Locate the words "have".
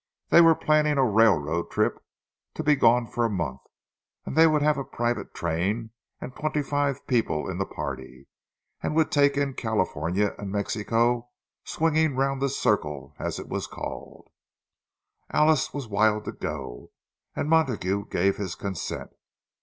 4.63-4.79